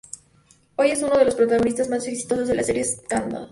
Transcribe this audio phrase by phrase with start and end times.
[0.77, 3.49] Hoy es uno de los protagonistas más exitosos de la serie Scandal.